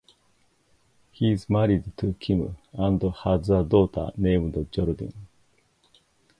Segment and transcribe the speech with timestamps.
[1.11, 5.13] He's married to Kim, and has a daughter named Jordyn.